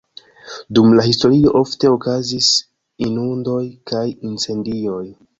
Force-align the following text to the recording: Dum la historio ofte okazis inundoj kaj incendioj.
Dum 0.77 0.87
la 0.99 1.03
historio 1.07 1.51
ofte 1.59 1.91
okazis 1.97 2.47
inundoj 3.07 3.59
kaj 3.91 4.01
incendioj. 4.31 5.03